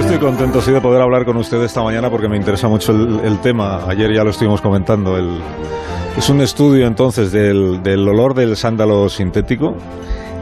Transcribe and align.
estoy 0.00 0.18
contento 0.18 0.60
sí 0.60 0.70
de 0.72 0.80
poder 0.80 1.00
hablar 1.00 1.24
con 1.24 1.36
usted 1.36 1.62
esta 1.62 1.82
mañana 1.82 2.10
porque 2.10 2.28
me 2.28 2.36
interesa 2.36 2.68
mucho 2.68 2.92
el, 2.92 3.38
tema. 3.40 3.88
Ayer 3.88 4.12
ya 4.12 4.24
lo 4.24 4.30
estuvimos 4.30 4.60
comentando. 4.60 5.16
Es 6.16 6.28
un 6.28 6.40
estudio 6.40 6.86
entonces 6.86 7.32
del 7.32 8.08
olor 8.08 8.34
del 8.34 8.56
sándalo 8.56 9.08
sintético 9.08 9.74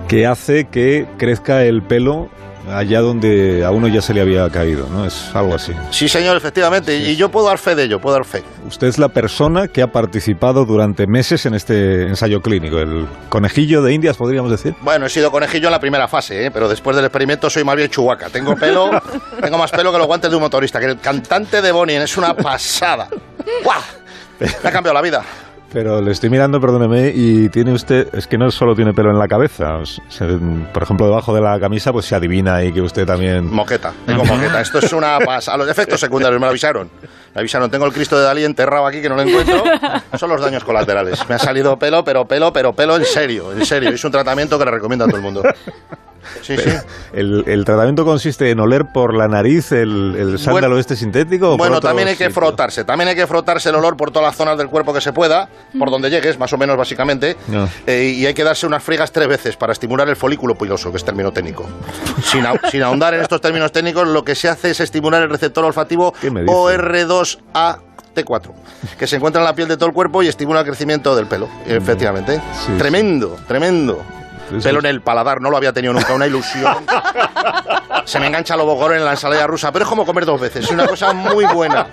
que 0.08 0.26
hace 0.26 0.66
que 0.66 1.06
crezca 1.18 1.64
el 1.64 1.82
pelo 1.82 2.28
allá 2.68 3.00
donde 3.00 3.64
a 3.64 3.70
uno 3.70 3.88
ya 3.88 4.00
se 4.00 4.14
le 4.14 4.20
había 4.20 4.48
caído, 4.50 4.88
¿no? 4.88 5.04
Es 5.04 5.30
algo 5.34 5.54
así. 5.54 5.72
Sí, 5.90 6.08
señor, 6.08 6.36
efectivamente. 6.36 6.96
Y 6.96 7.16
yo 7.16 7.30
puedo 7.30 7.46
dar 7.46 7.58
fe 7.58 7.74
de 7.74 7.84
ello, 7.84 8.00
puedo 8.00 8.16
dar 8.16 8.24
fe. 8.24 8.42
Usted 8.66 8.86
es 8.86 8.98
la 8.98 9.08
persona 9.08 9.68
que 9.68 9.82
ha 9.82 9.88
participado 9.88 10.64
durante 10.64 11.06
meses 11.06 11.46
en 11.46 11.54
este 11.54 12.02
ensayo 12.02 12.40
clínico, 12.40 12.78
el 12.78 13.06
conejillo 13.28 13.82
de 13.82 13.92
Indias, 13.92 14.16
podríamos 14.16 14.50
decir. 14.50 14.74
Bueno, 14.80 15.06
he 15.06 15.10
sido 15.10 15.30
conejillo 15.30 15.68
en 15.68 15.72
la 15.72 15.80
primera 15.80 16.08
fase, 16.08 16.46
¿eh? 16.46 16.50
pero 16.50 16.68
después 16.68 16.96
del 16.96 17.04
experimento 17.04 17.50
soy 17.50 17.64
más 17.64 17.76
bien 17.76 17.88
chuhuaca. 17.90 18.30
Tengo 18.30 18.54
pelo, 18.56 18.90
tengo 19.40 19.58
más 19.58 19.70
pelo 19.70 19.92
que 19.92 19.98
los 19.98 20.06
guantes 20.06 20.30
de 20.30 20.36
un 20.36 20.42
motorista, 20.42 20.80
que 20.80 20.86
el 20.86 20.98
cantante 20.98 21.60
de 21.60 21.72
Bonnie 21.72 21.96
es 21.96 22.16
una 22.16 22.34
pasada. 22.34 23.08
¡Guau! 23.64 23.80
Me 24.40 24.68
ha 24.68 24.72
cambiado 24.72 24.94
la 24.94 25.02
vida. 25.02 25.22
Pero 25.74 26.00
le 26.00 26.12
estoy 26.12 26.30
mirando, 26.30 26.60
perdóneme, 26.60 27.10
y 27.12 27.48
tiene 27.48 27.72
usted, 27.72 28.06
es 28.14 28.28
que 28.28 28.38
no 28.38 28.48
solo 28.52 28.76
tiene 28.76 28.94
pelo 28.94 29.10
en 29.10 29.18
la 29.18 29.26
cabeza, 29.26 29.80
por 30.72 30.82
ejemplo, 30.84 31.06
debajo 31.06 31.34
de 31.34 31.40
la 31.40 31.58
camisa, 31.58 31.92
pues 31.92 32.06
se 32.06 32.14
adivina 32.14 32.54
ahí 32.54 32.72
que 32.72 32.80
usted 32.80 33.04
también... 33.04 33.52
Moqueta, 33.52 33.92
tengo 34.06 34.24
moqueta, 34.24 34.60
esto 34.60 34.78
es 34.78 34.92
una 34.92 35.16
A 35.16 35.56
Los 35.56 35.68
efectos 35.68 35.98
secundarios 35.98 36.40
me 36.40 36.46
lo 36.46 36.50
avisaron. 36.50 36.88
Me 37.34 37.40
avisaron, 37.40 37.68
tengo 37.72 37.86
el 37.86 37.92
Cristo 37.92 38.16
de 38.16 38.22
Dalí 38.22 38.44
enterrado 38.44 38.86
aquí 38.86 39.02
que 39.02 39.08
no 39.08 39.16
lo 39.16 39.22
encuentro. 39.22 39.64
Son 40.16 40.30
los 40.30 40.40
daños 40.40 40.62
colaterales. 40.62 41.28
Me 41.28 41.34
ha 41.34 41.38
salido 41.40 41.76
pelo, 41.76 42.04
pero 42.04 42.24
pelo, 42.24 42.52
pero 42.52 42.72
pelo 42.72 42.94
en 42.94 43.04
serio, 43.04 43.52
en 43.52 43.66
serio. 43.66 43.90
Es 43.90 44.04
un 44.04 44.12
tratamiento 44.12 44.56
que 44.56 44.64
le 44.64 44.70
recomiendo 44.70 45.06
a 45.06 45.08
todo 45.08 45.16
el 45.16 45.24
mundo. 45.24 45.42
Sí, 46.42 46.56
sí. 46.56 46.70
El, 47.12 47.64
tratamiento 47.64 48.04
consiste 48.04 48.50
en 48.50 48.60
oler 48.60 48.86
por 48.92 49.14
la 49.14 49.28
nariz 49.28 49.72
el, 49.72 50.36
sándalo 50.38 50.78
este 50.78 50.96
sintético? 50.96 51.56
bueno, 51.56 51.80
también 51.80 52.08
hay 52.08 52.16
que 52.16 52.30
frotarse. 52.30 52.84
También 52.84 53.08
hay 53.08 53.14
que 53.14 53.26
frotarse 53.26 53.68
el 53.70 53.76
olor 53.76 53.96
por 53.96 54.10
todas 54.10 54.28
las 54.28 54.36
zonas 54.36 54.58
del 54.58 54.68
cuerpo 54.68 54.92
que 54.92 55.00
se 55.00 55.12
pueda, 55.12 55.48
por 55.78 55.90
donde 55.90 56.10
llegues, 56.10 56.38
más 56.38 56.52
o 56.52 56.58
menos 56.58 56.76
básicamente. 56.76 57.36
Eh, 57.86 58.14
y 58.16 58.26
hay 58.26 58.34
que 58.34 58.44
darse 58.44 58.66
unas 58.66 58.82
friegas 58.82 59.12
tres 59.12 59.28
veces 59.28 59.56
para 59.56 59.72
estimular 59.72 60.08
el 60.08 60.16
folículo 60.16 60.56
piloso, 60.56 60.90
que 60.90 60.98
es 60.98 61.04
término 61.04 61.32
técnico. 61.32 61.66
sin, 62.22 62.44
sin 62.70 62.82
ahondar 62.82 63.14
en 63.14 63.20
estos 63.20 63.40
términos 63.40 63.72
técnicos, 63.72 64.06
lo 64.08 64.24
que 64.24 64.34
se 64.34 64.48
hace 64.48 64.70
es 64.70 64.80
estimular 64.80 65.22
el 65.22 65.30
receptor 65.30 65.64
olfativo 65.64 66.12
OR2A 66.22 67.78
T4, 68.14 68.52
que 68.98 69.06
se 69.06 69.16
encuentra 69.16 69.42
en 69.42 69.46
la 69.46 69.54
piel 69.54 69.68
de 69.68 69.76
todo 69.76 69.88
el 69.88 69.94
cuerpo 69.94 70.22
y 70.22 70.28
estimula 70.28 70.60
el 70.60 70.66
crecimiento 70.66 71.14
del 71.16 71.26
pelo, 71.26 71.48
mm. 71.48 71.70
efectivamente. 71.70 72.40
tremendo, 72.78 73.36
tremendo. 73.46 74.02
Pelo 74.62 74.78
en 74.80 74.86
el 74.86 75.00
paladar, 75.00 75.40
no 75.40 75.50
lo 75.50 75.56
había 75.56 75.72
tenido 75.72 75.92
nunca, 75.92 76.12
una 76.14 76.26
ilusión. 76.26 76.86
Se 78.04 78.20
me 78.20 78.26
engancha 78.26 78.56
lo 78.56 78.66
bogor 78.66 78.94
en 78.94 79.04
la 79.04 79.12
ensalada 79.12 79.46
rusa, 79.46 79.72
pero 79.72 79.84
es 79.84 79.88
como 79.88 80.04
comer 80.04 80.26
dos 80.26 80.40
veces, 80.40 80.64
es 80.64 80.70
una 80.70 80.86
cosa 80.86 81.12
muy 81.12 81.44
buena. 81.46 81.86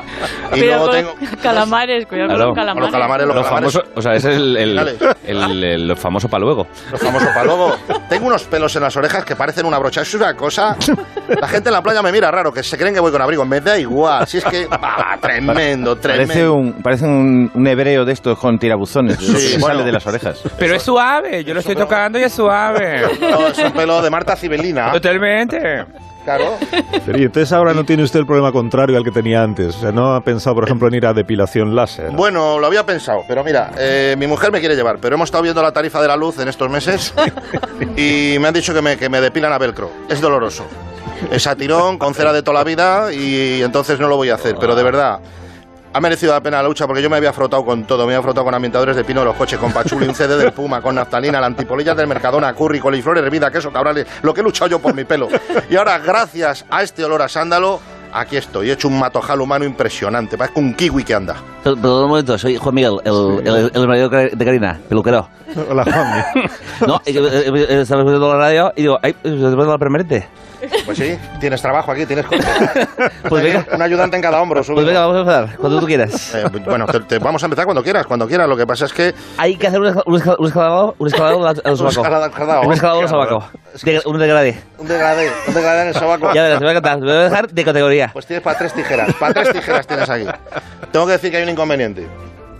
Y 0.54 0.60
luego 0.60 0.88
tengo. 0.90 1.14
Calamares, 1.42 2.06
cuidado 2.06 2.30
con 2.30 2.38
los 2.38 2.54
calamares. 2.54 2.82
Los 2.82 2.92
calamares, 2.92 3.26
los, 3.26 3.46
famosos. 3.46 3.84
O 3.94 4.00
sea, 4.00 4.14
ese 4.14 4.30
es 4.30 4.36
el, 4.36 5.06
el, 5.26 5.96
famoso 5.96 6.28
para 6.28 6.44
luego. 6.44 6.66
Los 6.90 7.00
famosos 7.00 7.28
para 7.28 7.44
luego. 7.44 7.76
Tengo 8.08 8.26
unos 8.26 8.44
pelos 8.44 8.74
en 8.76 8.82
las 8.82 8.96
orejas 8.96 9.24
que 9.24 9.36
parecen 9.36 9.66
una 9.66 9.78
brocha. 9.78 10.02
Es 10.02 10.14
una 10.14 10.34
cosa. 10.34 10.76
La 11.28 11.48
gente 11.48 11.68
en 11.68 11.74
la 11.74 11.82
playa 11.82 12.02
me 12.02 12.12
mira 12.12 12.30
raro, 12.30 12.52
que 12.52 12.62
se 12.62 12.78
creen 12.78 12.94
que 12.94 13.00
voy 13.00 13.12
con 13.12 13.20
abrigo. 13.20 13.44
Me 13.44 13.60
da 13.60 13.78
igual. 13.78 14.26
Si 14.26 14.38
es 14.38 14.44
que. 14.44 14.66
Ah, 14.70 15.16
tremendo, 15.20 15.96
tremendo. 15.96 16.32
Parece 16.32 16.48
un, 16.48 16.72
parece 16.82 17.04
un, 17.06 17.66
hebreo 17.66 18.04
de 18.04 18.12
estos 18.12 18.38
con 18.38 18.58
tirabuzones. 18.58 19.18
Sí, 19.18 19.60
sale 19.60 19.84
de 19.84 19.92
las 19.92 20.06
orejas. 20.06 20.42
Pero 20.58 20.76
es 20.76 20.82
suave. 20.82 21.44
Yo 21.44 21.54
lo 21.54 21.60
estoy 21.60 21.74
tocando 21.74 22.18
y 22.18 22.22
es 22.22 22.32
suave. 22.32 23.02
No, 23.20 23.48
es 23.48 23.58
un 23.58 23.72
pelo 23.72 24.00
de 24.00 24.10
Marta 24.10 24.36
Cibelina. 24.36 24.92
Totalmente. 24.92 25.84
Claro. 26.26 26.58
Pero 27.06 27.18
y 27.18 27.22
entonces 27.22 27.52
ahora 27.52 27.72
no 27.72 27.84
tiene 27.84 28.02
usted 28.02 28.18
el 28.18 28.26
problema 28.26 28.50
contrario 28.50 28.96
al 28.96 29.04
que 29.04 29.12
tenía 29.12 29.44
antes. 29.44 29.76
O 29.76 29.78
sea, 29.78 29.92
no 29.92 30.12
ha 30.12 30.20
pensado, 30.22 30.56
por 30.56 30.64
ejemplo, 30.64 30.88
en 30.88 30.94
ir 30.94 31.06
a 31.06 31.14
depilación 31.14 31.76
láser. 31.76 32.10
Bueno, 32.10 32.58
lo 32.58 32.66
había 32.66 32.84
pensado, 32.84 33.22
pero 33.28 33.44
mira, 33.44 33.70
eh, 33.78 34.16
mi 34.18 34.26
mujer 34.26 34.50
me 34.50 34.58
quiere 34.58 34.74
llevar, 34.74 34.98
pero 35.00 35.14
hemos 35.14 35.28
estado 35.28 35.44
viendo 35.44 35.62
la 35.62 35.70
tarifa 35.70 36.02
de 36.02 36.08
la 36.08 36.16
luz 36.16 36.40
en 36.40 36.48
estos 36.48 36.68
meses 36.68 37.14
y 37.96 38.36
me 38.40 38.48
han 38.48 38.54
dicho 38.54 38.74
que 38.74 38.82
me, 38.82 38.96
que 38.96 39.08
me 39.08 39.20
depilan 39.20 39.52
a 39.52 39.58
velcro. 39.58 39.88
Es 40.08 40.20
doloroso. 40.20 40.66
Es 41.30 41.46
a 41.46 41.54
tirón, 41.54 41.96
con 41.96 42.12
cera 42.12 42.32
de 42.32 42.42
toda 42.42 42.58
la 42.58 42.64
vida 42.64 43.12
y 43.12 43.62
entonces 43.62 44.00
no 44.00 44.08
lo 44.08 44.16
voy 44.16 44.30
a 44.30 44.34
hacer. 44.34 44.56
Pero 44.58 44.74
de 44.74 44.82
verdad, 44.82 45.20
ha 45.96 46.00
merecido 46.00 46.34
la 46.34 46.42
pena 46.42 46.58
la 46.58 46.68
lucha 46.68 46.86
porque 46.86 47.00
yo 47.00 47.08
me 47.08 47.16
había 47.16 47.32
frotado 47.32 47.64
con 47.64 47.84
todo. 47.84 48.06
Me 48.06 48.14
había 48.14 48.22
frotado 48.22 48.44
con 48.44 48.54
ambientadores 48.54 48.96
de 48.96 49.02
pino 49.02 49.20
de 49.20 49.26
los 49.26 49.34
coches, 49.34 49.58
con 49.58 49.72
pachuli, 49.72 50.06
un 50.06 50.14
CD 50.14 50.36
del 50.36 50.52
Puma, 50.52 50.82
con 50.82 50.94
naftalina, 50.94 51.40
la 51.40 51.46
antipolilla 51.46 51.94
del 51.94 52.06
Mercadona, 52.06 52.52
curry, 52.52 52.80
coliflor, 52.80 53.16
hervida, 53.16 53.50
queso, 53.50 53.72
cabrales. 53.72 54.06
Lo 54.20 54.34
que 54.34 54.42
he 54.42 54.44
luchado 54.44 54.70
yo 54.70 54.78
por 54.78 54.92
mi 54.92 55.04
pelo. 55.04 55.28
Y 55.70 55.76
ahora, 55.76 55.98
gracias 55.98 56.66
a 56.68 56.82
este 56.82 57.02
olor 57.02 57.22
a 57.22 57.28
sándalo, 57.30 57.80
aquí 58.12 58.36
estoy. 58.36 58.68
He 58.68 58.72
hecho 58.74 58.88
un 58.88 58.98
matojal 58.98 59.40
humano 59.40 59.64
impresionante. 59.64 60.36
Parece 60.36 60.60
un 60.60 60.74
kiwi 60.74 61.02
que 61.02 61.14
anda. 61.14 61.36
Perdón 61.64 62.04
un 62.04 62.10
momento, 62.10 62.36
soy 62.36 62.58
Juan 62.58 62.74
Miguel, 62.74 63.00
el, 63.02 63.70
el, 63.72 63.88
marido 63.88 64.10
de 64.10 64.44
Karina, 64.44 64.78
peluquero. 64.90 65.30
Hola, 65.70 65.82
Juan. 65.82 66.24
no, 66.86 67.00
estaba 67.06 68.02
escuchando 68.02 68.28
la 68.34 68.36
radio 68.36 68.72
y 68.76 68.82
digo, 68.82 68.98
ay, 69.02 69.16
se 69.22 69.30
te 69.30 69.38
la 69.38 69.78
permanente. 69.78 70.28
Pues 70.86 70.98
sí, 70.98 71.18
tienes 71.40 71.60
trabajo 71.60 71.90
aquí, 71.90 72.06
tienes 72.06 72.24
Pues 73.28 73.42
venga. 73.42 73.66
Un 73.74 73.82
ayudante 73.82 74.16
en 74.16 74.22
cada 74.22 74.40
hombro. 74.40 74.62
Pues 74.62 74.86
venga, 74.86 75.00
vamos 75.00 75.16
a 75.16 75.20
empezar, 75.20 75.56
cuando 75.58 75.80
tú 75.80 75.86
quieras. 75.86 76.34
Eh, 76.34 76.44
bueno, 76.64 76.86
te, 76.86 77.18
vamos 77.18 77.42
a 77.42 77.46
empezar 77.46 77.64
cuando 77.64 77.82
quieras, 77.82 78.06
cuando 78.06 78.28
quieras. 78.28 78.48
Lo 78.48 78.56
que 78.56 78.66
pasa 78.66 78.84
es 78.84 78.92
que... 78.92 79.12
Hay 79.36 79.56
que 79.56 79.66
hacer 79.66 79.80
un, 79.80 79.88
escalado, 80.16 80.94
un 80.96 81.08
escalado 81.08 81.50
en 81.50 81.70
el 81.72 81.76
sobaco. 81.76 82.00
Un 82.64 82.72
escalado 82.72 82.98
en 82.98 83.02
el 83.02 83.08
sobaco. 83.08 83.44
Un 84.04 84.18
degradé. 84.18 84.62
Un 84.78 84.86
degradé, 84.86 85.32
un 85.48 85.54
degradé 85.54 85.82
en 85.82 85.88
el 85.88 85.94
sobaco. 85.94 86.32
Ya 86.32 86.42
verás, 86.44 86.58
te 86.60 86.64
voy 86.64 86.70
a 86.70 86.74
contar, 86.74 86.98
te 86.98 87.04
voy 87.04 87.12
a 87.12 87.22
dejar 87.24 87.48
de 87.48 87.64
categoría. 87.64 88.10
Pues 88.12 88.26
tienes 88.26 88.44
para 88.44 88.56
tres 88.56 88.72
tijeras, 88.72 89.12
para 89.14 89.34
tres 89.34 89.52
tijeras 89.52 89.86
tienes 89.88 90.08
aquí. 90.08 90.26
Tengo 90.92 91.06
que 91.06 91.12
decir 91.12 91.32
que 91.32 91.38
hay 91.38 91.42
un 91.42 91.48
inconveniente. 91.50 92.06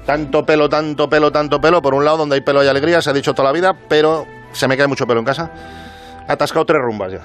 Tanto 0.04 0.44
pelo, 0.44 0.68
tanto 0.68 1.08
pelo, 1.08 1.30
tanto 1.30 1.60
pelo. 1.60 1.80
Por 1.80 1.94
un 1.94 2.04
lado, 2.04 2.16
donde 2.16 2.34
hay 2.34 2.40
pelo 2.40 2.58
hay 2.58 2.68
alegría, 2.68 3.00
se 3.00 3.10
ha 3.10 3.12
dicho 3.12 3.34
toda 3.34 3.48
la 3.48 3.52
vida, 3.52 3.76
pero 3.88 4.26
se 4.52 4.66
me 4.66 4.76
cae 4.76 4.88
mucho 4.88 5.06
pelo 5.06 5.20
en 5.20 5.26
casa 5.26 5.50
atascado 6.28 6.64
tres 6.64 6.82
rumbas 6.82 7.12
ya. 7.12 7.20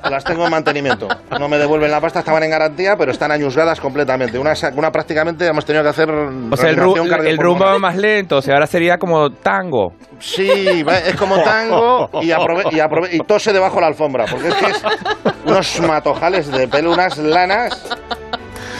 las, 0.10 0.24
tengo 0.24 0.44
en 0.44 0.50
mantenimiento. 0.50 1.08
No 1.38 1.48
me 1.48 1.58
devuelven 1.58 1.90
la 1.90 2.00
pasta, 2.00 2.20
estaban 2.20 2.42
en 2.42 2.50
garantía, 2.50 2.96
pero 2.96 3.12
están 3.12 3.30
añusgadas 3.30 3.80
completamente. 3.80 4.38
Una, 4.38 4.52
una 4.74 4.90
prácticamente 4.90 5.46
hemos 5.46 5.64
tenido 5.64 5.82
que 5.82 5.90
hacer. 5.90 6.10
O 6.10 6.56
sea, 6.56 6.70
el, 6.70 6.78
el 7.26 7.38
rumbo 7.38 7.64
va 7.64 7.78
más 7.78 7.96
lento, 7.96 8.38
o 8.38 8.42
sea, 8.42 8.54
ahora 8.54 8.66
sería 8.66 8.98
como 8.98 9.30
tango. 9.30 9.92
Sí, 10.18 10.50
es 10.50 11.16
como 11.16 11.40
tango 11.42 12.10
y, 12.20 12.30
y, 12.30 13.16
y 13.16 13.18
tose 13.20 13.52
debajo 13.52 13.76
de 13.76 13.80
la 13.82 13.86
alfombra, 13.86 14.24
porque 14.28 14.48
es 14.48 14.54
que 14.54 14.66
es 14.66 14.82
unos 15.46 15.80
matojales 15.80 16.50
de 16.50 16.68
pelo, 16.68 16.92
unas 16.92 17.16
lanas. 17.18 17.96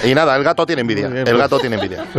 Y 0.05 0.15
nada, 0.15 0.37
el 0.37 0.45
gato 0.45 0.67
tiene 0.67 0.83
envidia. 0.83 1.07
El 1.07 1.39
gato 1.39 1.57
pues. 1.57 1.63
tiene 1.63 1.77
envidia. 1.77 2.05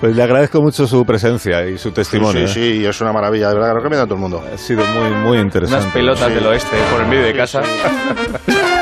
Pues, 0.00 0.12
pues 0.12 0.16
le 0.16 0.22
agradezco 0.22 0.62
mucho 0.62 0.86
su 0.86 1.04
presencia 1.04 1.66
y 1.66 1.76
su 1.76 1.90
testimonio. 1.90 2.46
Sí, 2.46 2.54
sí, 2.54 2.60
¿eh? 2.60 2.76
sí, 2.78 2.86
es 2.86 3.00
una 3.00 3.12
maravilla, 3.12 3.48
de 3.48 3.54
verdad, 3.54 3.70
lo 3.70 3.74
recomiendo 3.78 4.04
a 4.04 4.06
todo 4.06 4.14
el 4.14 4.20
mundo. 4.20 4.44
Ha 4.52 4.56
sido 4.56 4.84
muy, 4.84 5.10
muy 5.10 5.38
interesante. 5.38 5.84
Unas 5.84 5.92
pelotas 5.92 6.34
del 6.34 6.46
oeste 6.46 6.76
por 6.92 7.00
el 7.00 7.08
medio 7.08 7.24
de 7.24 7.34
casa. 7.34 7.62